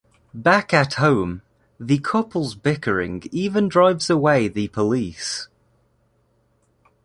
[0.33, 1.43] Back at home,
[1.79, 5.47] the couple's bickering even drives away the police.